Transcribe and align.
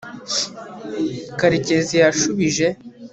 karekezi 1.39 1.93
yashubije 2.03 2.67